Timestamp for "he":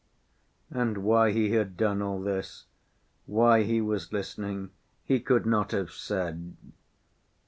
1.29-1.51, 3.61-3.81, 5.05-5.19